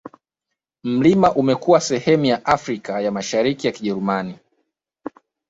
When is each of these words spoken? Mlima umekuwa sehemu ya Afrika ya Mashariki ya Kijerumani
Mlima 0.83 1.33
umekuwa 1.33 1.81
sehemu 1.81 2.25
ya 2.25 2.45
Afrika 2.45 3.01
ya 3.01 3.11
Mashariki 3.11 3.67
ya 3.67 3.73
Kijerumani 3.73 4.39